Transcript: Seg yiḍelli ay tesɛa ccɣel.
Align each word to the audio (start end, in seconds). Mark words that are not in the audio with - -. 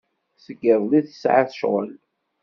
Seg 0.43 0.57
yiḍelli 0.63 0.97
ay 0.99 1.05
tesɛa 1.07 1.43
ccɣel. 1.53 1.91